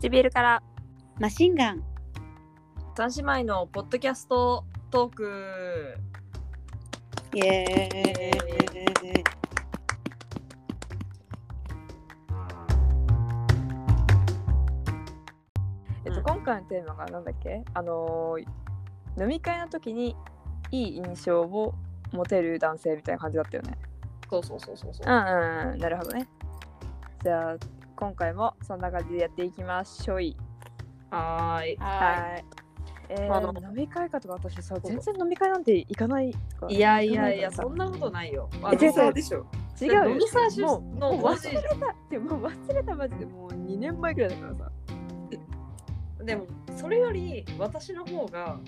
[0.00, 0.62] 唇から。
[1.18, 1.82] マシンガン。
[2.96, 5.96] 三姉妹のポッドキャストトーク。
[7.34, 8.14] イエーイ。
[16.04, 16.22] えっと、うん。
[16.22, 17.64] 今回のテーマがなんだっけ？
[17.74, 18.46] あのー
[19.20, 20.14] 飲み会の時に
[20.70, 21.74] いい印象を
[22.12, 23.76] 持てる男性みたいな感じだったよね。
[24.30, 25.06] そうそうそうそうそう。
[25.08, 25.20] うんう
[25.70, 25.78] んうん。
[25.80, 26.28] なるほどね。
[27.24, 27.56] じゃあ
[27.98, 30.22] 今回もそんな感じでやっていきましょう。
[30.22, 30.36] い
[31.10, 31.76] はーい。
[31.78, 32.44] はい。
[33.08, 36.70] えーあの飲み会かとか私さ全然飲み会なんて行かないから。
[36.70, 38.48] いやいやいやそんなことないよ。
[38.62, 38.92] あのえ違う。
[38.92, 39.46] 違うでしょ。
[39.80, 40.08] 違うよ。
[40.10, 41.94] 飲み会もうのもう忘れた。
[42.08, 43.24] でももう忘れたマジで。
[43.24, 44.70] もう2年前くらいだからさ。
[46.24, 48.60] でもそれより私の方が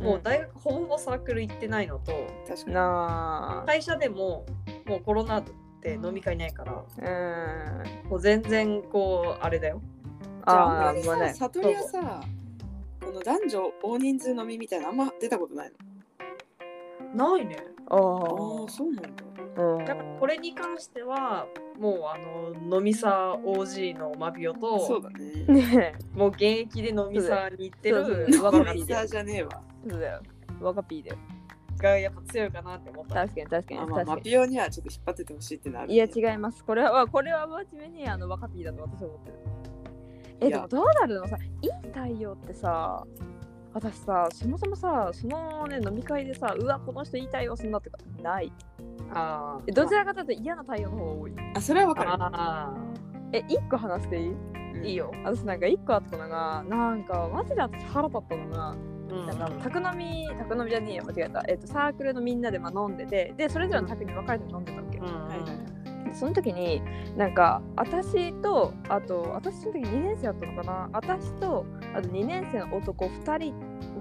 [0.00, 2.12] もう大学ほぼほぼサークル行ってないのと、
[2.48, 2.74] 確かに。
[2.74, 3.66] なあ。
[3.66, 4.44] 会社でも
[4.86, 5.42] もうコロナ
[5.82, 6.72] で飲み会ないから。
[6.72, 8.08] うん。
[8.08, 9.80] もう全然こうあれだよ。
[10.46, 12.20] じゃあ、あんまりさ、ね悟りはさ、
[13.00, 15.72] この男女大人数飲みみたいなのあんま出たことない
[17.14, 17.56] ないね。
[17.88, 18.62] あの。
[18.62, 19.10] ああ、そうなんだ。
[19.54, 21.46] あだからこれに関しては
[21.78, 25.94] もうあの飲みさ OG のマビオとそうだね。
[26.14, 29.62] もう現役で飲みさに行ってる若者マスターじゃねえわ。
[29.86, 30.22] そうだよ。
[30.60, 31.16] 若ピーだよ
[31.82, 33.14] がやっぱ強いかなって思った。
[33.16, 34.16] 確かに確かにあまあ、確かに。
[34.16, 36.64] マピオにはちょっと引っ張っててほしいってなる、いや違います。
[36.64, 39.36] これはこれは真面目にあの若ピーだと私は思ってる。
[40.40, 43.04] えでもどうなるのさいい対応ってさ
[43.74, 48.52] 私さそもそもさそのね飲み会でさうわこの人いい対応すんなってかない。
[49.14, 51.32] あえどちらかというと嫌な対応の方が多い。
[51.54, 52.10] あ、それはわーかる。
[52.12, 52.74] あ
[53.32, 54.28] え一個話していい？
[54.28, 54.36] うん。
[54.82, 54.96] ーいい。
[54.96, 65.44] よ、私なんか一個あったのがなんかマジで私腹立ったのがうんなんか宅飲み宅飲みじゃねえや間違えた、えっとサークルのみんなでまあ飲んでてでそれぞれの宅に分かれて飲んでたわけ、うんはいは
[66.04, 66.08] い。
[66.08, 66.82] でその時に
[67.16, 70.90] なんか私とあと私その時2年生だったのかな。
[70.92, 73.54] 私とあと2年生の男2人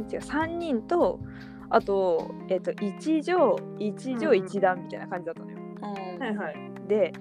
[0.10, 1.20] 違う3人と
[1.70, 6.20] あとえっ、と1乗1乗1段みたいな感じだったのよ、うん。
[6.20, 6.56] はいはい。
[6.88, 7.14] で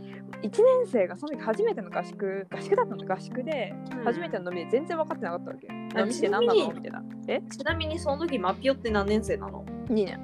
[0.43, 3.75] 1年生がその時初めての合宿合宿だったの合宿で。
[4.05, 6.73] 初めての飲みで全然分かってなかったわけ、あ飲みって何なの？
[6.73, 10.21] みたいなえちなみにその時マピオって何年生なの？2年。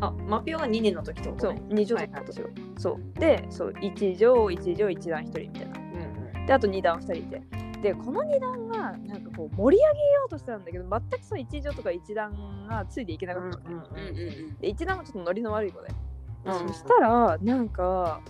[0.00, 3.20] あマピオが2年の時ってこそうとね2乗だった私は、そう。
[3.20, 5.78] でそう1乗1乗1段1人みたいな。
[5.78, 7.42] うんであと2段2人いて。
[7.82, 15.88] でこの2段がなんかこう盛り上げようとしてたんだけど全くその1乗とか1段がついていけなかったのね、うんうんうんで1段もちょっとノリの悪い子で、
[16.44, 16.68] うん。
[16.68, 18.20] そしたらなんか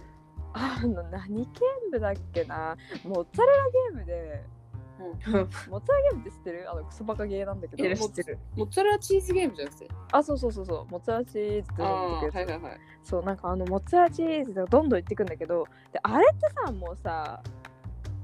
[0.55, 1.47] あの何ゲー
[1.91, 2.77] ムだっけな。
[3.05, 4.62] モッツァレラゲームでうん
[4.99, 6.71] モッツァレラゲームって知ってる？
[6.71, 7.97] あのクソバカゲーなんだけど。
[7.97, 8.39] 知ってる。
[8.57, 9.89] モッツァレラチーズゲームじゃなくて。
[10.13, 10.93] あそうそうそうそう。
[10.93, 12.81] モッツァレラチーズってあ飲んでくやつあ、はいはいはい。
[13.03, 15.67] そうなんかあのモッツァレラチーズでどんどんいってくんだけど。
[15.93, 17.43] であれってさもうさ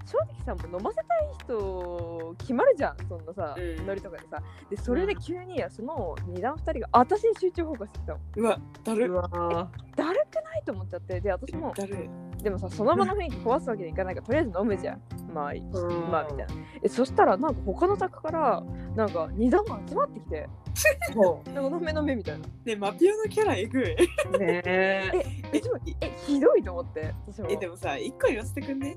[0.09, 1.07] 正直さもう飲ませたい
[1.45, 3.87] 人決まるじゃんそんなさ、うん。
[3.87, 4.43] ノリとかでさ。
[4.71, 8.21] でそれで急にその2段2人が私に集中フォーカスしてきたの。
[8.37, 9.15] うわ、だるう。
[9.15, 11.21] わだるくないと思っちゃって。
[11.21, 12.09] で私もだる。
[12.43, 15.03] でもさその場の雰囲気壊すわけにいかないからとりあえず飲むじゃん。
[15.35, 15.61] まあいい。
[15.61, 16.11] うん。
[16.11, 16.47] まあみたいな。
[16.83, 18.63] えそしたらなんか他の宅から
[18.97, 20.49] なんか2段が集まってきて。
[21.13, 22.47] そなんか飲め飲めみたいな。
[22.65, 23.97] ね、マピオのキャラえぐい。
[24.33, 25.11] うねえ。
[25.53, 27.49] えちょえひどいと思って私も。
[27.51, 28.97] え、でもさ、一個言わせてくんね。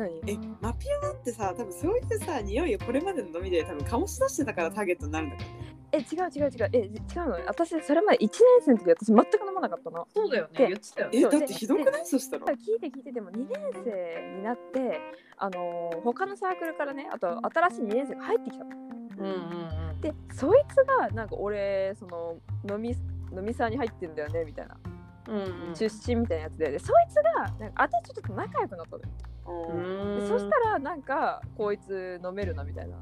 [0.00, 0.20] 何？
[0.26, 5.76] え、マピオだってさ、多分そういうさ、匂いをこれまでの飲みで多分醸し出してたからターゲットになるんだからね。
[5.92, 6.70] え違う違う違う。
[6.72, 6.90] え違う
[7.28, 7.32] の？
[7.46, 10.06] 私それまで1年生の時私全く飲まなかったの。
[10.14, 10.50] そうだよね。
[10.58, 11.18] で言ってたよね。
[11.18, 12.06] え、だってひどくない？
[12.06, 12.46] そしたら。
[12.46, 13.48] 聞いて聞いてでも2年
[13.84, 15.00] 生になって
[15.36, 18.70] あのー他のサークルからねあと新しい2年生が入ってきたの。
[19.18, 19.32] うんうん
[19.90, 20.00] うん。
[20.00, 22.36] でそいつがなんか俺その
[22.70, 22.90] 飲み
[23.36, 24.76] 飲みサーに入ってんだよねみたいな
[25.28, 25.74] うんうん。
[25.74, 29.08] 出身みたいなやつででそいつがなんか私とちょっと仲良くなったのよ
[29.74, 30.20] うん。
[30.20, 32.96] でそしたらなんかこいつ飲めるなみたいな。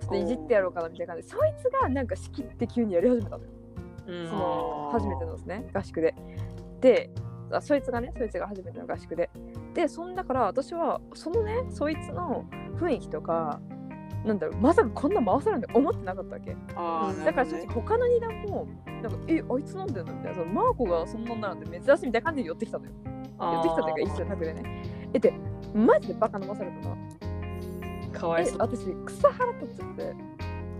[0.00, 3.50] ちょっといじってやろうかなみたいな感じでそいつがなんか仕切って急にやり始めたのよ。
[4.06, 4.26] うん。
[4.26, 5.70] その初めてのですね。
[5.72, 6.14] 合宿で。
[6.80, 7.10] で
[7.52, 9.30] あそいつがねそいつが初めての合宿で。
[9.74, 12.44] でそんだから私はそのねそいつの
[12.76, 13.60] 雰囲気とか
[14.24, 16.50] なんだろうまさかこんな回されるんだ思ってなかったわけ。
[17.24, 18.66] だから正直他の二段も
[19.02, 22.92] なんかえあいつ飲んでんのみたいなそのマーコがそんなんなんて珍しいみたいな感じで寄ってきたのよ。
[23.40, 24.82] 寄ってきたというか一緒に宅でね。
[25.14, 25.32] えで
[25.74, 26.96] マジでバカ飲まされたの。
[28.04, 28.58] えかわいそう。
[28.58, 30.14] 私草腹立っちゃって。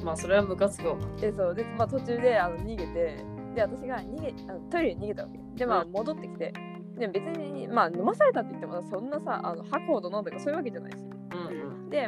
[0.04, 0.96] まあそれはムカつくわ。
[1.18, 1.54] でそう。
[1.54, 5.38] で、まあ、途中であの逃げてで私が逃げあのトイレに逃げたわけ。
[5.58, 5.92] でまあうん。
[5.92, 6.52] 戻ってきて。
[6.98, 10.98] で別にまあ飲まされたって言ってもそんなさあの吐くほど飲んだとかそういうわけじゃないし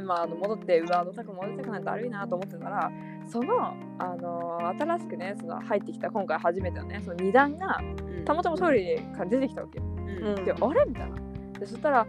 [0.00, 2.90] まああの戻ってうわあのタク戻りたくないと悪いなと思ってたら
[3.26, 8.24] そのあの新しくねその入ってきた今回初めてのねその2段がうん。
[8.24, 10.44] たまたまトイレから出てきたわけうんうん。
[10.44, 10.84] であれ？
[10.86, 11.16] みたいな。
[11.58, 12.06] でそしたら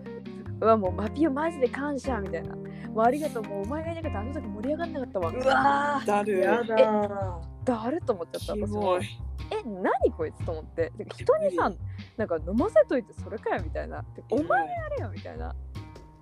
[0.61, 2.55] うわもうマピオマジで感謝みたいな。
[2.55, 3.43] もうありがとう。
[3.43, 5.31] もうお前がいなかったらあの時盛り上がんなかったわ。
[5.31, 6.33] うわだる。
[6.37, 6.39] ー。
[6.41, 10.91] やだだると思っちゃったキ私もえ何こいつと思って。
[11.15, 11.71] 人にさ
[12.17, 14.03] なんか飲ませといてそれかよみたいな。
[14.29, 15.55] お前やれよみたいな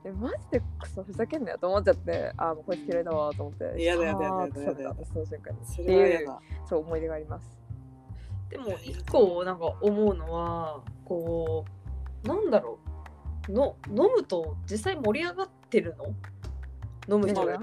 [0.03, 3.83] えマジでクソふざけんなよと思っちゃってあーもうこいつ嫌いだわと思って。
[3.83, 5.65] やだやだやだあーってされたやだやだその瞬間に。
[5.65, 6.41] それは嫌だ。
[6.67, 7.59] そう思い出があります。
[8.49, 11.65] でも一個なんか思うのはこ
[12.23, 12.79] うなんだろ
[13.47, 13.51] う。
[13.51, 17.15] の飲むと実際盛り上がってるの？
[17.15, 17.59] 飲む人が。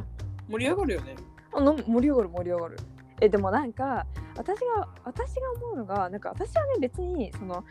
[0.48, 1.16] 盛り上がるよね。
[1.52, 2.76] あの盛り上がる盛り上がる。
[3.20, 4.06] えでもなんか
[4.36, 7.64] 私が私が思うのがなんか私はね別にその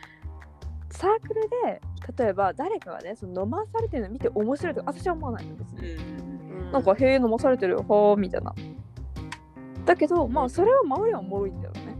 [0.89, 1.81] サークルで
[2.17, 8.53] 例えば誰かがねその飲まされてるの見て面白いとか私は思わないの別うに、んなんか「へえ飲まされてるよはあ」みたいな。
[9.85, 11.97] だけどまあそれは周りはおもろいんだよね。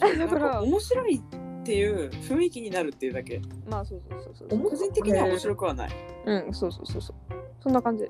[0.18, 3.40] だから面白いっていう雰囲気になるっていうだけ。
[3.68, 5.90] まあそうそうそうそう面個人的には面白くはない。
[6.26, 7.16] うんそうそうそうそう。
[7.60, 8.04] そんな感じ。
[8.04, 8.08] っ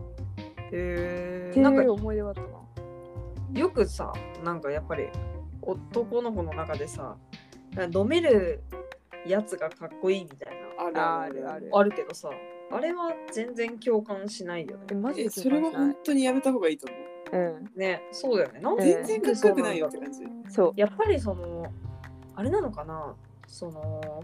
[0.73, 3.61] へていなんかう思い出があったな。
[3.61, 4.13] よくさ
[4.45, 5.09] なんかやっぱり
[5.63, 7.17] 男の子の中でさ
[7.95, 8.63] 飲める
[9.27, 11.51] やつがかっこいいみたいあるある。
[11.51, 12.31] あるなあるけどさ
[12.71, 14.87] あれは全然共感しないよね。
[14.91, 15.27] えマジで？
[15.27, 16.89] えそれは本当にやめた方がいいと
[17.33, 17.57] 思う。
[17.57, 17.71] うん。
[17.77, 18.61] ねそうだよね。
[18.61, 18.79] なん。
[18.79, 20.21] 全然かっこよくないよって感じ。
[20.49, 20.73] そう。
[20.77, 21.67] やっぱりその
[22.35, 23.15] あれなのかな？
[23.47, 24.23] その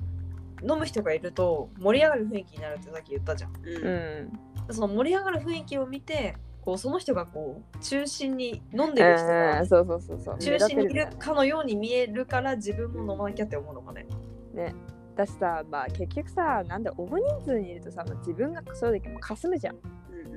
[0.62, 3.52] 飲む人がいると盛り上がる雰囲気になるってさっき言ったじゃん。
[3.52, 4.72] ううん。
[4.72, 10.38] んその盛り上がる雰囲気を見てこうその人がこう中心に飲んでる人がうんそうそうそうそう。
[10.38, 14.06] 中心にいるかのように見えるから自分も飲まなきゃって思うのかね。
[14.54, 14.74] ね
[15.14, 19.76] だしさまあ結局さなんだ大人数にいるとさ、まあ、自分がそうだけどかすむじゃん。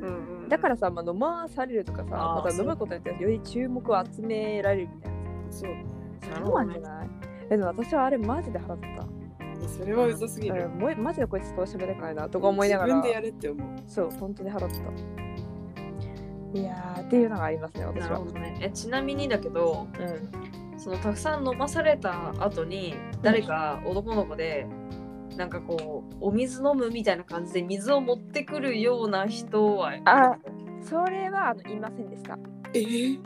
[0.02, 5.18] うんだからさ、まあ、飲まされるとかさまた飲むことによってより注目を集められるみたいな。
[5.50, 5.72] そう。
[6.46, 7.10] そうなんじゃない？
[7.50, 9.08] えでも私はあれマジで腹立った。
[9.68, 10.66] それはうざすぎる。
[10.66, 12.96] うんもうマジでこいつと喋れないなとか思いながら。
[12.96, 13.68] 自分でやれって思う。
[13.88, 16.60] そう本当に腹立った。
[16.60, 18.10] いやーっていうのがありますね私は。
[18.10, 18.58] なるほどね。
[18.62, 20.80] えちなみにだけどうん。
[20.80, 22.96] そのたくさん飲まされた後に
[23.26, 24.66] 誰か男の子で
[25.36, 30.38] なんかこうお水飲むみたいな感じで水を持ってくるような人はあ
[30.82, 32.38] それはあのいませんでした。
[32.74, 32.80] え？
[32.80, 33.20] ー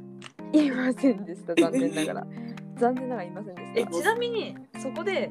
[0.53, 2.27] いませんでした残念ながら。
[2.77, 3.79] 残念ながらいませんでした。
[3.81, 5.29] えちなみにそこで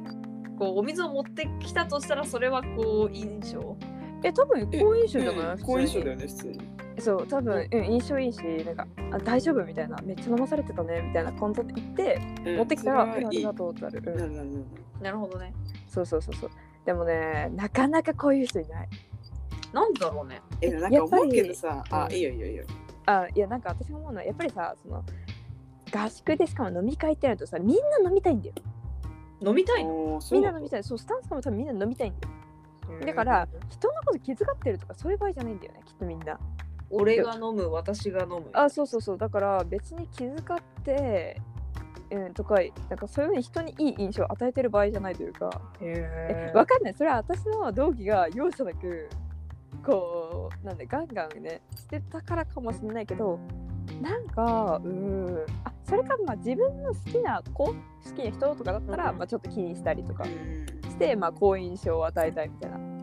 [0.59, 3.77] こうお水を持ってきたとしたらそれはこう印象？
[4.23, 6.61] え多分好印象じゃない、うん好印象だよよね普通に
[7.01, 12.21] そう多分、うん、印象いいしなんかあ大丈夫みたいなめっちゃ飲まされてたねみたいな感じで言って
[12.57, 14.05] 持ってきたら、うん、ありがとうってなる、うん。
[14.05, 14.65] なるなるなる
[15.03, 15.55] なるほどね。
[15.87, 16.51] そうそうそうそう。
[16.85, 18.89] でもねなかなかこういう人いない。
[19.73, 20.41] なんだろうね。
[20.61, 22.65] えなんか思うけどさやっぱりあいいよいいよいいよ。
[23.07, 25.05] あいやなんか私が思うのはやっぱりさその
[25.93, 28.55] 合宿でしかも飲み会ってなるとさみんな飲みたいんだよ。
[29.41, 30.21] 飲みたいの？
[30.33, 30.83] みんな飲みたい。
[30.85, 32.35] そうスタンスかも多分みんな飲みたいんだよ。
[33.07, 36.41] だから人のこと気遣ってるとかそういう場合じゃないんだよねきっとみんな
[36.91, 38.51] 俺が飲む私が飲む。
[38.53, 39.19] あそうそうそう。
[39.19, 41.41] だから別に気遣って
[42.11, 42.57] うんとか
[42.89, 45.51] なんかそういうふうに人にいい印象を与えてる場合じゃないというか。
[45.81, 46.95] えへわかんない。
[46.95, 49.09] それは私の同期が容赦なく
[49.85, 53.39] こうなんでガンガンねしてたからかもしれないけど
[54.03, 57.75] なんかうーんあそれかまあ自分の好きな子好
[58.17, 59.19] きな人とかだったら、うん。
[59.19, 60.91] まあ、ちょっと気にしたりとかうん。
[60.91, 62.98] して、まあ、好印象を与えたいみたいな。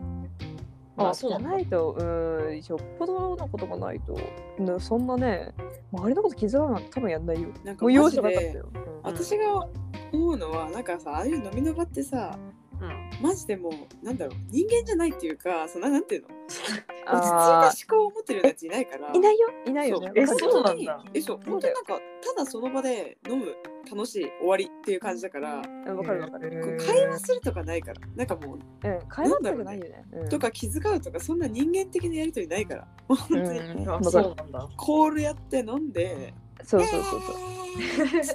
[0.96, 4.14] まあ、そうじゃないとうーんしょっぽどのことがないと
[4.58, 5.52] ねそんなね
[5.92, 7.50] 周りのこと気遣うなんて多分やんないよ。
[7.64, 8.68] なんかもう容赦なかったよ。
[8.74, 9.68] うん私が
[10.12, 12.36] 思うのはなんかさああいう飲みの場ってさ
[12.80, 13.22] うん。
[13.22, 16.28] マジでもうなんだろう人間じゃないっていうかそんななんていうの？
[16.28, 16.62] 落ち
[17.06, 19.08] あ着いた思考を持ってるやついないから。
[19.08, 19.48] ーいないよ。
[19.66, 20.12] いないよね。
[20.14, 21.04] えそうなんだ。
[21.14, 21.40] えそう。
[21.44, 21.98] 本当になんか
[22.36, 23.46] ただその場で飲む
[23.90, 25.56] 楽しい終わりっていう感じだから。
[25.56, 26.76] うんわかるわかる。
[26.84, 28.00] 会話するとかないから。
[28.14, 30.04] なんかもううん、会話とかないよね。
[30.12, 30.28] うん。
[30.28, 32.88] とか気遣うとかそんな人間的なやりとりないから。
[33.08, 33.58] 本当に。
[33.60, 34.04] うん。
[34.04, 34.68] そうなんだ。
[34.76, 37.36] コールやって飲んでそうそうそうそう。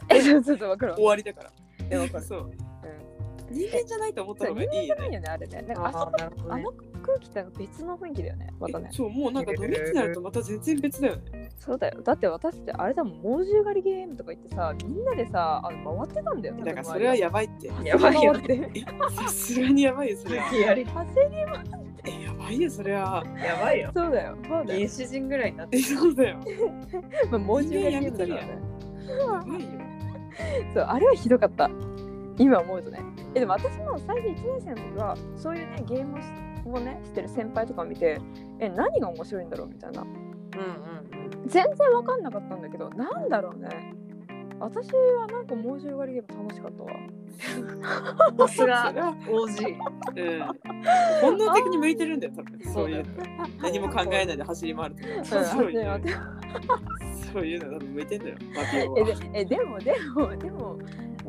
[0.09, 0.15] えー。
[0.17, 1.51] え、 そうそうそう、わかるわ終わりだから。
[1.89, 2.25] えわかる。
[2.25, 2.41] そう。
[2.41, 2.70] うん
[3.51, 5.61] 人間じゃないと思った方がいいよねないよね、あれね。
[5.61, 8.95] なんかあそこあねあの空気って別の雰囲気だよね、またねえ。
[8.95, 12.01] そうもうなんか飲みってなるとまた全然別だよねそうだよ。
[12.01, 16.55] だって私ってあれだもん、猛獣狩りゲームとか言ってさ、みんなでさ、あの回ってたんだよ。
[16.63, 18.81] だからそれはやばいってやばいよってえ
[19.15, 21.37] さすがにやばいよそれはやり走り
[22.03, 23.91] えやばいよそれはやばいよ。
[23.93, 24.37] そうだよ。
[24.43, 24.79] そうだよ。
[24.79, 26.37] 原始人ぐらいになってえそうだよ
[27.29, 28.71] まあ、猛獣狩りゲームだからね。
[29.19, 29.91] やばいよ
[30.73, 31.69] そう、あれはひどかった。
[32.41, 32.99] 今思うとね。
[33.35, 36.19] え、でも私も最初1年生の時は、そういうね、ゲーム
[36.75, 38.19] をね、してる先輩とかを見て、
[38.59, 40.01] え、何が面白いんだろうみたいな。
[40.01, 41.47] うんうんうん。
[41.47, 43.69] 全然わかんなかったんだけど、なんだろうね。
[44.59, 46.91] 私はなんか猛獣狩りゲーム楽しかったわ。
[48.47, 49.75] さすがそれは OG。
[50.15, 50.59] うん。
[51.21, 52.59] 本能的に向いてるんだよ、多分。
[52.71, 53.13] そうういうの。
[53.61, 55.09] 何も考えないで走り回るとか。
[55.17, 56.01] うんそういう
[57.33, 58.35] そういうの多分向いてんだよ。
[58.97, 60.77] えでえでもでもでも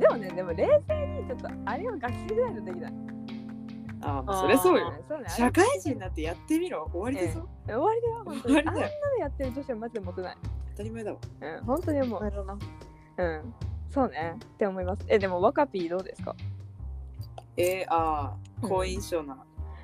[0.02, 2.92] でもねでも冷静にちょっとあれは学生ぐらいのできない。
[4.04, 4.90] ああ、そりゃそうよ。
[4.90, 5.24] んそうね。
[5.26, 6.90] あ社会人になってやってみろ。
[6.92, 7.48] 終わりだぞ。
[7.66, 8.58] れ終わりだよ本当に。
[8.58, 8.72] あんな。
[8.72, 8.80] の
[9.18, 10.36] やってる女子はマジでモテない。
[10.72, 11.18] 当たり前だわ。
[11.40, 12.20] うん本当に思う。
[12.22, 12.58] なるほどな。
[13.18, 13.54] うん
[13.90, 15.04] そうねって思います。
[15.08, 16.34] えでも若ピーどうですか？
[17.56, 19.36] えー、ああ、好印象な。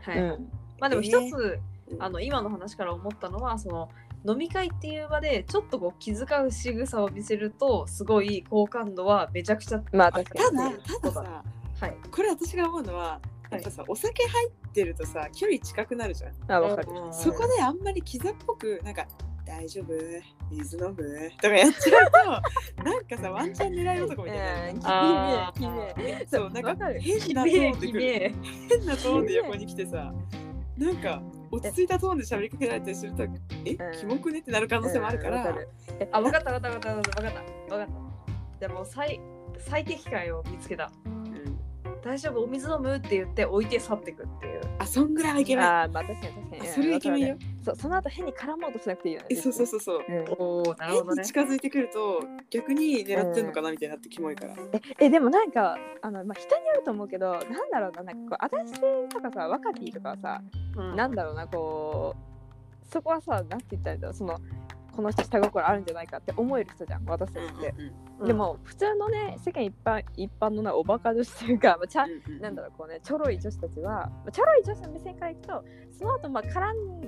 [0.02, 0.18] はい。
[0.20, 3.88] うんまあでも一つ、うんあの今の話から思ったのはその
[4.26, 10.70] 飲み会っていう場でちょっとこう気遣う仕草を見せるとすごい好感度はめちゃくちゃまあ確かただ。
[11.00, 11.44] たださ、
[11.80, 11.96] はい。
[12.10, 13.20] これ私が思うのは、
[13.50, 16.52] やっぱさ、お酒入ってるとさ、距離近くなるじゃん。
[16.52, 16.88] あわかる。
[16.90, 19.06] うんそこであんまりキザっぽく、なんか、
[19.46, 19.94] 大丈夫？
[20.50, 21.30] 水飲む？
[21.40, 22.10] とかやっちゃう
[22.76, 26.26] と、 なんかさ、ワンチャン狙い男みたいになきめえきめえ。
[26.30, 28.34] そう、なんか変なトきめえーンで。
[28.68, 30.12] 変なトーンで横に来てさ、
[30.76, 33.22] なんか落ち着いたトーンで喋りかけられたりすると、
[33.64, 35.68] え、キモくねってなる可能性もあるから、うんわかる
[36.12, 37.32] あ、わかったわかったわかったわかっ
[37.68, 37.94] たわかっ
[38.60, 38.66] た。
[38.66, 39.20] でも最
[39.58, 40.90] 最適解を見つけた。
[41.06, 41.18] うん
[42.00, 42.44] 大丈夫？
[42.44, 42.96] お水飲む？
[42.96, 44.60] って言って置いて去ってくっていう。
[44.78, 45.66] あ、そんぐらいはいけない。
[45.66, 46.62] あーまあ確かに確かに。
[46.62, 47.36] あそれいけないよ。
[47.68, 49.26] そうその後変に絡もうとしなくていいよね。
[49.30, 50.04] え、そうそうそうそう。
[50.08, 51.24] うんおお、なるほどね変に。
[51.24, 54.54] 近づいてくると逆に狙ってんのかなみたいになってキモいから。
[54.98, 58.72] ええでもなんかあの、まあ、人によると思うけどなんだろうななんかこう私
[59.08, 60.42] とかさ若ピーとかはさ、
[60.76, 64.38] うんなんだろうなこうそこはさなんて言ったらいいんだろうその
[64.98, 75.64] この人下心あるんじゃないかって思える人じゃん私たちって、うんでも普通のね世間一般一般のなおバカ女子というか、まあ、ちゃんうんうんなんだろうこうねちょろい女子たちは、まあ、ちょろい女子の目線からいくと
[75.96, 77.00] その後まあ絡ん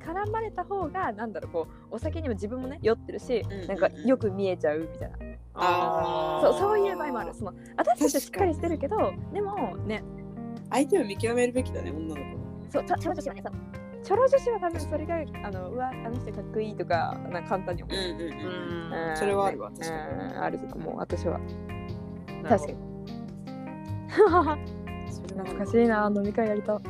[0.00, 3.68] 絡まれた方がなんだろうこうお酒にも自分もね酔ってるし、うんうんうん。
[3.68, 5.16] なんかよく見えちゃうみたいな。
[5.54, 7.34] あそうそういう場合もある。
[7.34, 10.02] その私たちしっかりしてるけどでもね。
[10.70, 12.20] 相手を見極めるべきだね女の子。
[12.70, 13.54] そうちょちょろ女子はねそう。
[14.02, 15.14] ちょろ女子は多分それが
[15.44, 19.12] あのうわあの人かっこいいとかなんか簡単に思う、うんうんううん。
[19.12, 19.16] ん。
[19.16, 20.24] それはあるわね確かに。
[20.24, 21.40] うんあると思う私は。
[22.48, 22.78] 確かに。
[25.30, 26.82] 懐かしいな飲み会やりたう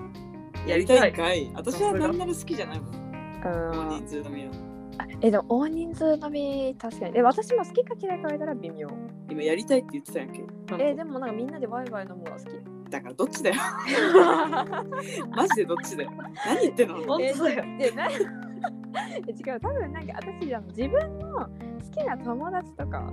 [0.67, 1.51] やりたいんかい。
[1.55, 3.00] 私はなんなら好きじゃないもん。
[3.49, 4.51] 大ん人数飲みは。
[4.99, 8.89] あえでも大人数飲み確かにえ私も好きか嫌いか言われたら微妙
[9.31, 10.43] 今やりたいって言ってたやんけ。
[10.79, 12.49] えでもなんかみんなでワイワイ飲むのが好き
[12.91, 13.57] だからどっちだよ。
[15.35, 16.11] マジでどっちだよ。
[16.47, 16.95] 何言ってんの？
[17.05, 17.79] 本当だよ。
[17.79, 21.49] でな え違う多分なんか私あの自分の好
[21.93, 23.13] きな友達とか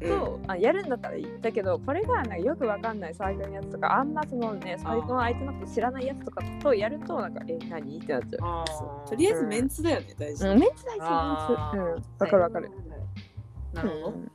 [0.00, 1.26] と、あやるんだったらいい。
[1.40, 5.02] だけどこれがなんかよくわかんないサークルのやつとかあんまそのねサー。
[5.02, 7.98] クルの相手のこと知らないやつとかとやるとなんかえ何？
[7.98, 8.64] ってなっちゃ
[9.04, 9.08] う。
[9.08, 10.46] とりあえずメンツだよね、大事。
[10.46, 11.78] う、うん、メンツ大事メンツ。
[11.78, 12.70] うんわかるわかる、
[13.72, 14.06] なるほど。
[14.08, 14.30] うん。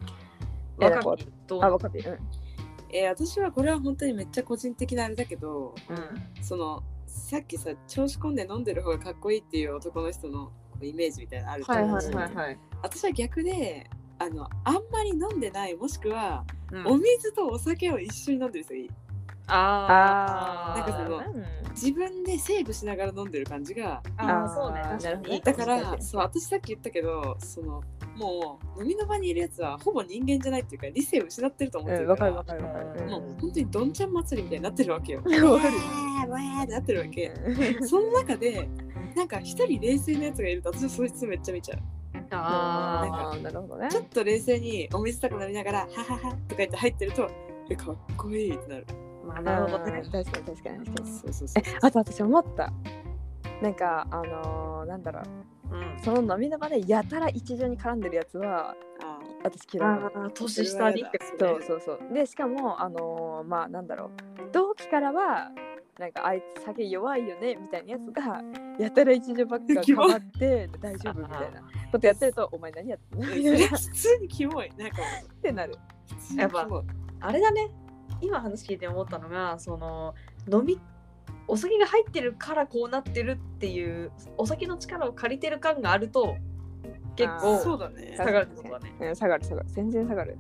[0.80, 2.96] 若きどうあわかるうん。
[2.96, 6.44] えー私はこれは本当にめっちゃ個人的なあれだけど、うん。
[6.44, 12.60] そのさっきさ調子込んで飲んでる方がかっこいいっていう男の人のこうイメージみたいなのあるとはい思うしはいはいはい。
[12.82, 13.90] 私は逆で
[14.22, 16.88] あのあんまり飲んでないもしくは、うん。
[16.88, 18.90] お水とお酒を一緒に飲んでる人がいい
[19.48, 20.80] ああ。
[20.80, 21.46] なんかそのうん。
[21.72, 24.82] 自分でセーブしながら飲んでる感じがああ、そうね。
[24.82, 24.92] あー。
[24.92, 27.82] 確かになるほどねだからそう私さっき言ったけどその
[28.16, 33.10] もう飲みの場にいるやつはほぼ人間じゃないっていうか理性を失ってると思ってうんるか、わからるわかるわかる。
[33.10, 35.20] もう本当にどんちゃん祭りみたいになってるわけよ。
[35.20, 35.46] わかる。
[35.48, 37.34] わーわーってなってるわけ。
[37.88, 38.70] その中で
[39.16, 41.80] なんか一人冷静なやつがいると私はそいつめっちゃ見ちゃう。
[42.38, 47.30] ああーなるほどねちょっと冷静にお水とか飲みながら「ははは」とか言って入ってると
[47.70, 48.86] えかっこいいってなる。
[48.90, 49.28] あ。
[49.28, 50.02] まあ、なるほどね。
[50.04, 51.78] うん確かに確かに確かにそうそうそうえ。
[51.82, 52.74] あと私思った
[53.62, 55.22] なんかあのーなんだろ
[55.72, 56.00] ううん。
[56.04, 64.10] その飲みの場でやたら一助に絡んでるやつはあ私嫌いああ、年下にってそうそうそうでしかもあのーまあなんだろう
[64.52, 65.52] 同期からは
[66.02, 68.42] なんかあいつ酒弱いよねみたいなやつが
[68.80, 71.62] やたら一助ばっかかまって大丈夫みたいな。
[71.92, 73.28] ことやってるとお前何やってんの？
[73.68, 74.72] 普通にキモい。
[74.78, 75.04] なんかも
[75.44, 75.76] てなる。
[76.36, 76.68] やっぱ
[77.20, 77.70] あれだね。
[78.20, 80.16] 今話聞いて思ったのが、その
[80.52, 80.80] 飲み
[81.48, 86.36] お酒が入ってるからこうなってるっていうお酒の力を借りてる感があると
[87.16, 88.16] 結構そうだね。
[88.18, 88.96] 下がるってことだね。
[89.02, 89.70] うん、下がる下がる。
[89.70, 90.36] 全然下がる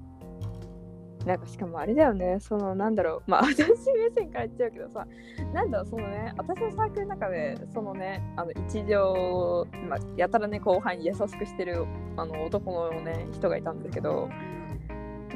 [1.25, 2.39] なんかしかもあれだよね。
[2.39, 3.31] そのなんだろう。
[3.31, 5.07] まあ私目線から言っちゃうけどさ。
[5.53, 11.85] なんだろうそのね私のサークルの中でそのねあの一条、まあ、やたらね後輩に優しくしてる
[12.15, 14.29] あの男のね人がいたんだけど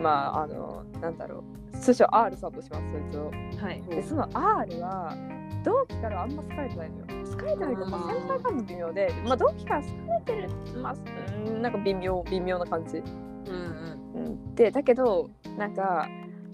[0.01, 1.77] まああのなんだろう。
[1.77, 3.31] 通称 R さんとしますそいつを。
[3.61, 3.81] はい。
[3.89, 5.15] でその R は
[5.63, 7.05] 同期からあんま好かれてないのよ。
[7.29, 10.49] 好かれてないけど、まあ、先輩からも微妙で、まあ、同期から好かれてる
[10.79, 10.95] まあ
[11.47, 12.97] うんなんか微妙微妙な感じ。
[12.97, 13.74] うん
[14.55, 15.73] でだけどなん。
[15.73, 16.07] か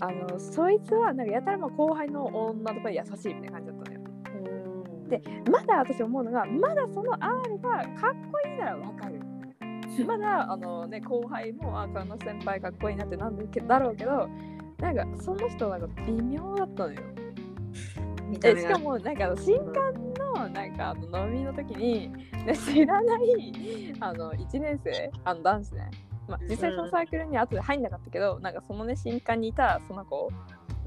[0.04, 1.28] あのそいつはなん。
[1.28, 3.92] かやたらま後輩の女とかに優しいみたいな感じだった
[4.32, 7.86] のよでまだ私思うのがまだその R がかっ
[8.32, 9.20] こいいならわかる
[10.08, 13.38] まだあのね後輩もあこの先輩かっこいいなってなん。
[13.38, 14.28] だけだろうけど
[14.80, 14.96] なん。
[14.96, 15.82] かその人なん。
[15.82, 17.02] か微妙だったのよ
[18.44, 19.16] えしかもなん。
[19.16, 19.94] か新刊
[20.34, 20.76] のなん。
[20.76, 22.10] かあの飲みの時に、
[22.46, 25.90] ね、知らないあの1年生あの男子ね、
[26.28, 30.32] まあ、実際そのサークルに後で入んなかったけど、なんかそのね新刊にいたその子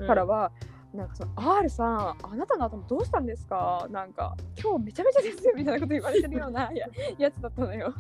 [0.07, 0.51] からは、
[0.95, 3.87] なんかその R さんあなたの頭どうしたんですか？
[3.91, 6.87] なんか今日めちゃめちゃですよみたいなこと言われてるような や
[7.19, 7.93] やつだったのよ。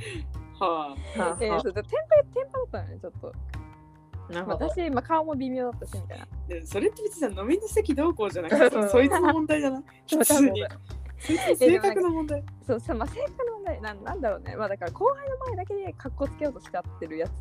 [0.61, 0.97] はは
[1.41, 3.33] えー、そうでテンパテンパだったのよねちょっと。
[4.47, 6.27] 私、まあ、顔も微妙だったしみたいな。
[6.65, 9.83] それって別にさ飲みの席どうこうじゃなくて さそいつの問題じゃない？
[10.17, 10.65] 普通に
[11.57, 12.45] 性格の問題。
[12.67, 13.81] そうさ、まあ、性格の問題。
[13.81, 14.57] なんなんだろうね。
[14.57, 17.33] まあだから後輩の前だけでかっこつけようとしちゃってるやつ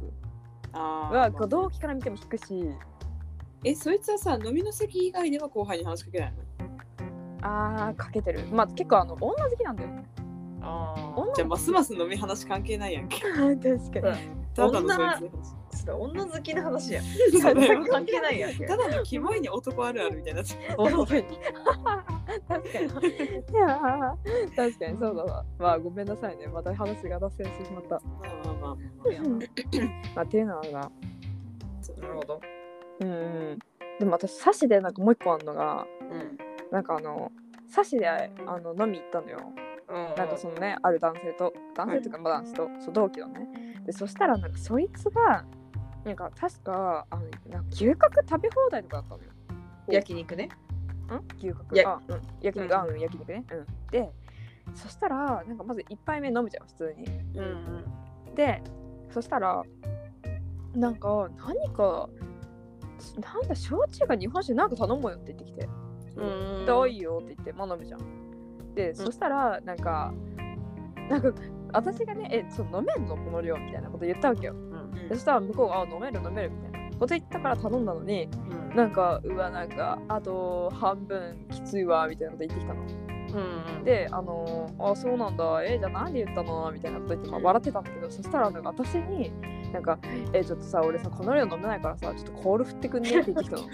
[0.73, 2.69] あーはこう同期から見ても引くし、
[3.63, 7.47] えそいつはさ飲みの席以外では後輩に話しかけないの？
[7.47, 8.45] ああ、かけてる。
[8.51, 9.89] まあ結構あの女好きなんだよ。
[10.61, 13.21] あ女じゃあますます飲み話関係ないやんけ。
[13.29, 13.35] 確
[14.01, 14.43] かに。
[14.55, 15.29] ただのそい
[15.71, 16.23] つの女話。
[16.23, 17.01] 女好きな話や。
[17.41, 17.85] そうだよ。
[17.91, 18.65] 関係ないやんけ。
[18.65, 20.55] ただのキモいに男あるあるみたいな確
[21.09, 21.37] かに。
[22.47, 22.85] 確かに。
[22.85, 25.45] いやー確かにそうだわ。
[25.57, 26.47] まあごめんなさいね。
[26.47, 27.95] また話が脱線してしまった。
[27.95, 28.75] まあまあまあま
[30.15, 30.71] まあ っていうのはな。
[30.71, 32.41] なるほど
[33.01, 33.13] うんう
[33.53, 33.59] ん。
[33.99, 36.37] でも私、サシでなんかもう一個あるのが、うん
[36.71, 37.31] なんかあの、
[37.67, 38.27] サシであ
[38.59, 39.39] の飲み行ったのよ。
[40.17, 43.47] なんかそのね、ある男性と、男性とか、まあ男子と、そう同期のね。
[43.85, 45.45] で、そしたら、なんかそいつが、
[46.03, 49.29] なんか確か、あのなんか牛角食べ放題とかだったのよ。
[49.87, 50.49] 焼肉ねん
[51.39, 51.75] 牛角？
[51.75, 53.45] やあ、うん、焼肉、あ、うん、焼肉ね。
[53.51, 53.65] うん。
[53.91, 54.11] で、
[54.73, 57.05] そしたら、なんかまず1杯目飲むじゃん、普通に。
[57.35, 57.83] うん
[58.35, 58.63] で、
[59.11, 59.63] そしたら、
[60.73, 62.09] なんか、何か、
[63.19, 65.69] なんだ、焼酎か日本酒なんか頼もうよって言ってきて。
[66.15, 68.73] うんうんで、おいよって言って、まあ飲むじゃん。
[68.73, 70.13] で、そしたら、なんか、
[71.09, 71.31] なんか、
[71.73, 73.15] 私がね、え、そう飲めんの？
[73.17, 74.53] この量みたいなこと言ったわけよ。
[74.53, 76.72] うんでそしたら向こうが、あ、飲める飲めるみたいな
[77.03, 78.29] こと言ったから頼んだのに、
[78.71, 78.75] うん。
[78.75, 82.81] なんか、うわ、なんか、あと半分きついわ、みたいなこと言ってきたの。
[82.81, 86.71] うんで、あのーあ、そうなんだ、え、じゃあなんで言ったの？
[86.71, 89.31] みたいなこと言って、まあ、笑ってたんだけど、そしたら、なんか私に、
[89.73, 89.97] なんか、
[90.33, 93.09] え、ちょっとさ、俺さ、この量飲めないからさ、ちょっとコール振ってくんね？
[93.21, 93.63] って言ってきたの。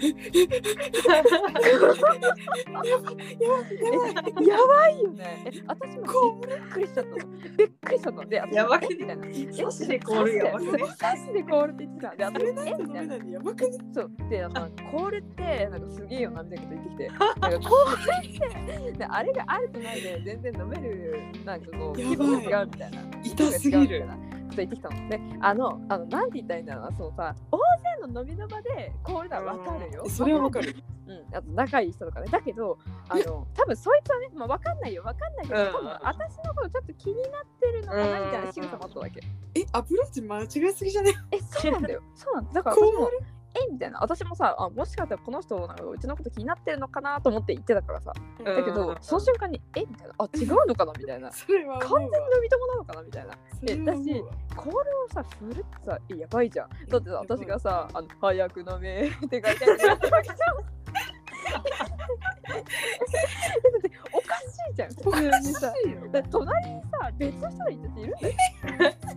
[4.40, 5.44] えやばいよね。
[5.44, 7.16] え、私もびっくりしちゃったの。
[7.56, 8.28] びっくりしちゃったの。
[8.28, 9.26] で、私やばくねえみたいな。
[9.26, 10.72] えサシでコールやばくね？
[10.72, 10.78] で
[11.42, 12.16] コールって言ってた。
[12.16, 13.14] で、私、えみたいな。
[13.16, 13.78] やばくね？
[13.92, 17.08] そうであのコールってなんかすげえよなみたいなこと言ってきて
[17.40, 18.00] なんかコール
[18.86, 24.06] ってであれがあるとないで全然飲めるなんかこう気分が違うみたいな痛すぎる
[24.50, 27.58] と言ってきたのであのあのなんて言ったらいいんだろうなそのさ大
[28.06, 30.04] 勢の飲みの場でコールならわかるよ。
[30.08, 30.76] それはわかる。
[31.06, 32.28] うん、あと仲いい人とかね。
[32.30, 35.02] だけどあの多分そいつはね、まあ、わかんないよ。
[35.02, 35.68] わかんないけど、うん。
[35.72, 39.20] 多分私のことちょっと気になってるのかなみたいな仕草もあったわけ、
[39.54, 41.14] えアプローチ間違いすぎじゃね？
[41.32, 42.02] えそうなんだよ。
[42.14, 42.52] そうなんだ。
[42.52, 43.10] だからコー私も
[43.54, 43.98] えみたいな。
[44.00, 48.12] 私もさあもしかしたらこの人なんかうちのこと気になってるのかなと思って言ってたからさ。
[48.44, 50.14] だけど、その瞬間にえみたいな。
[50.18, 50.92] あ違うのかな？
[50.98, 51.30] みたいな。
[51.34, 51.80] 完全に飲
[52.42, 53.02] み友なのかな？
[53.02, 53.38] みたいな。
[53.58, 54.32] それは思うわ。
[54.56, 56.68] コールをさ振るってさえやばいじゃん。
[56.88, 59.08] だってさ私がさあの早く飲め。
[59.08, 60.70] って書いてあるやつだけじゃん
[61.40, 61.58] えだ
[63.78, 64.88] っておかしいじゃん。
[64.90, 65.10] 普通
[65.40, 65.72] にさ
[66.30, 68.34] 隣にさ別の人がいたっているんだよ。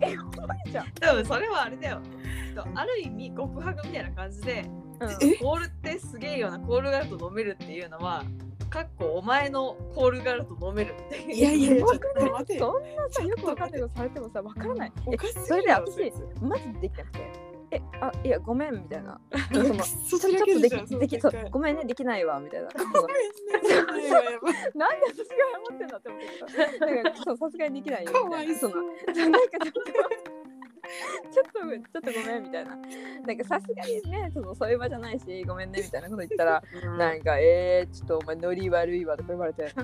[0.00, 2.00] えやばいじゃん、多分それはあれだよ
[2.74, 4.64] ある意味告白みたいな感じで
[5.00, 5.10] うん。
[5.28, 8.22] えコールってすげえよなコールがあると飲めるっていうのは
[8.70, 11.32] かっこお前のコールがあると飲めるっていう。
[11.32, 13.80] いやいやちょっと待てそんなさよくわかんない。
[13.80, 17.54] ことされてもさわからないえおかしいそれで私マジでできなくて。
[17.70, 19.20] えあいやごめんみたいな。
[19.52, 22.68] そのそちょっとできできそうごごめんねできないわみたいな。
[22.70, 23.16] そのめん
[23.62, 24.10] ね
[24.74, 25.34] なんで私が
[25.68, 26.86] 謝ってんだって思ってた。
[26.86, 28.54] だからそうさすがにできないよかみたいな。
[28.56, 28.98] そのなんか
[29.62, 30.43] ちょっと
[31.32, 32.76] ちょっとちょっとごめんみたいな。
[32.76, 36.62] なんかさすがにねそのそういう場じゃないしごめんねみたいなこと言ったら
[36.98, 39.72] なんかえー、ちょっとお前ノリ悪いわとか言われて。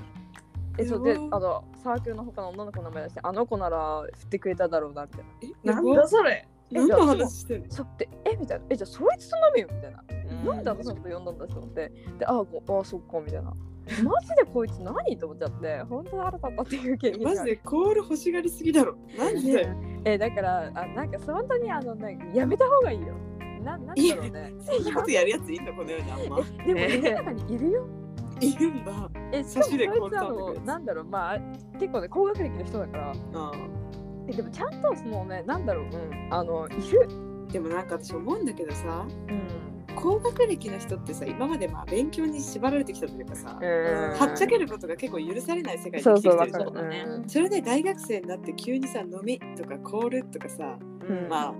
[0.78, 5.26] えそうであのサークルの他の女の子の名前出してあの子なら振ってくれただろうなみたいな。
[5.42, 6.46] えなんだそれ。
[6.70, 7.70] 何の話してんの？
[7.70, 8.66] そうでえみたいな。
[8.70, 10.04] えじゃあそいつと飲めよみたいな
[10.44, 11.92] なんで私のこと呼んだんだと思って。
[12.18, 13.52] であごあそっかみたいな。
[14.04, 15.82] マジでこいつ何と思っちゃって。
[15.88, 18.94] 本当に腹立ったっていう経験がマジでコール欲しがりすぎだろ。
[19.18, 19.68] なんで？
[20.04, 23.14] えだからあなんか本当にあのなんかやめた方がいいよ。
[23.64, 24.54] ななんだろうね。
[24.60, 25.74] そんなことやるやついんの？
[25.74, 26.38] この世にあんま。
[26.60, 27.86] えでも世の中にいるよ。
[28.40, 29.10] いるんだ。
[29.32, 30.30] えしかもそいつは頼んでくるやつ。
[30.30, 31.04] もうなんだろう。
[31.04, 31.38] まあ
[31.78, 33.12] 結構ね高学歴の人だから。
[33.12, 35.84] でもちゃんとそのねなんだろう。
[35.86, 36.28] うん。
[36.30, 37.08] あのいる。
[37.50, 39.04] でもなんか私思うんだけどさ。
[39.28, 39.69] うん
[40.02, 44.18] 高学歴の人ってさ今までまあ勉強に縛られてきたというかさ、うん。
[44.18, 47.04] はっちゃけることが結構許されない世界に生きてきてるね。
[47.06, 47.28] うん。
[47.28, 51.28] それで大学生になって急にさ飲みとかコールとかさうん。
[51.28, 51.54] まあ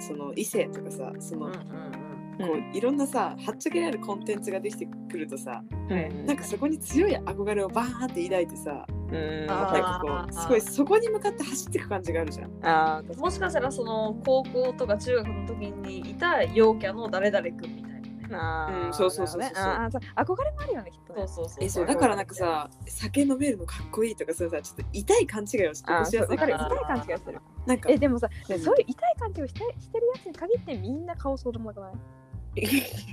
[0.00, 2.03] その異性とかさその、うんうん
[2.38, 9.46] こういろんなさはっちゃけられるコンテンツができてくるとさうんなんかそこに強い憧れをバーンって抱いてさうん。
[9.50, 12.50] あなんかこうすごいそこに向かって走っていく感じがあるじゃん。
[12.62, 18.00] あもしかしたらその高校とか中学の時にいた陽キャの誰々君みたいなね。
[18.32, 19.42] あーうんそうそうそう。
[19.42, 19.52] そうね。
[19.54, 21.28] あ憧れもあるよねきっとね。
[21.28, 26.64] そうそうそうえそうだからなんかさ酒飲めるのかっこいいとかそうさちょっと痛い勘違いをしてあほしいかーそうわからる。
[26.64, 27.38] 痛い感じがする。
[27.66, 27.88] なんか。
[27.90, 31.92] えでもさ、うんそういう痛い感じをしてしてるやつに限ってみんな顔そうでもなくない？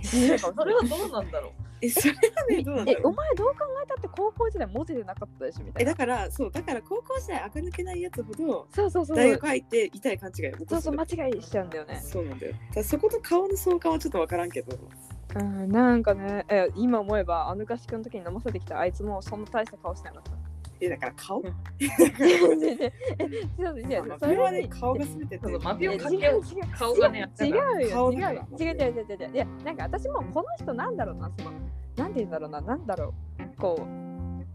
[0.03, 1.51] それはどうなんだろう。
[1.83, 3.01] えそれはねどうなんだろう。
[3.01, 5.91] えお前どう考えたって高校時代モテてなかったでしょみたいな。
[5.91, 9.17] えだからそうだから高校時代垢抜けないやつほどそうそうそう。
[9.17, 10.69] 大学入って痛い勘違いを起こす。
[10.69, 12.01] そうそう間違いしちゃうんだよね。
[12.03, 12.53] そうなんだよ。
[12.53, 14.77] だからそこと顔の相関はちょっとわからんけど。
[15.33, 20.31] うんなんかねえ今思えばあの合宿の時に飲ませてきたあいつもそんな大した顔してなかった
[20.81, 21.39] えだから顔？
[21.39, 21.45] うん。
[21.79, 26.17] だ違う違う違うえそれはにね顔が全てそうマピオかけ
[26.77, 28.65] 顔がね違う違うよ顔違うよだから。
[28.65, 29.29] 違う違う違う違う違う。
[29.33, 31.51] いやなんか私もこの人なんだろうなその
[31.97, 33.61] なんて言うんだろうななんだろう。
[33.61, 33.75] こ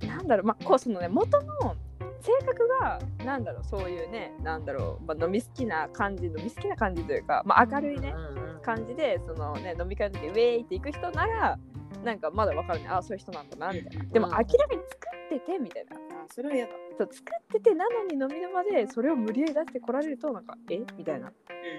[0.03, 0.47] うなんだろう。
[0.47, 1.75] まあこうそのね元の
[2.21, 3.65] 性格がなんだろう。
[3.65, 8.15] そういうねなんだろう、まあ、飲み好きな感じ飲み好きな感じというか、まあ、明るいね
[8.63, 11.59] 感じでそのね飲み会の時ウェイって行く人なら
[12.05, 12.89] なんかまだわかるね。
[12.89, 14.05] あそういう人なんだなみたいな。
[14.05, 15.97] でもうん明らかに作っててみたいな。
[15.97, 15.99] あ
[16.31, 16.73] それは嫌だ。
[16.99, 20.79] そう作っててなのに飲みの場でそれを無理やり出してこられるとなんかえ？
[20.97, 21.33] みたいな。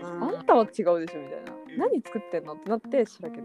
[0.03, 0.11] うん。
[0.11, 1.53] うんあんたは違うでしょみたいな。
[1.73, 1.77] うん。
[1.77, 2.53] 何作ってんの？
[2.53, 3.43] ってなってしらける。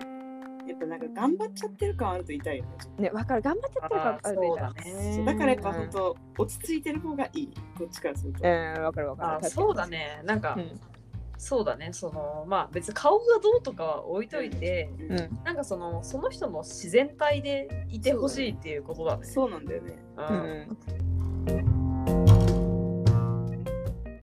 [0.69, 3.43] やっぱなんか頑張っちゃってる感あると痛いよねねわかる。
[3.43, 5.25] 頑張っちゃってるからあーそうだそうね。
[5.25, 7.55] だからやっぱうん本当落ち着いてる方がいい。
[7.77, 9.47] こっちからすると、えー、わかるわかる。
[9.47, 10.23] あそうだね。
[10.25, 10.81] なんか、うん
[11.43, 11.89] そうだね。
[11.93, 19.27] そのまあ別に顔がどうとかは置いといて、うんうんなんかそのその人の自然体でいてほしいっていうことだね。
[19.27, 21.72] そうなんだよねううんん